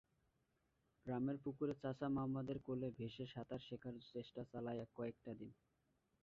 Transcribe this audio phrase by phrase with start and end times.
[1.05, 5.51] গ্রামের পুকুরে চাচা মামাদের কোলে ভেসে সাঁতার শেখার চেষ্টা চালায় কয়েকটা দিন।